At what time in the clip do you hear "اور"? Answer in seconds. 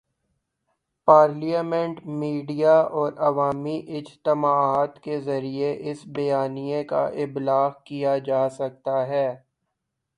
2.91-3.11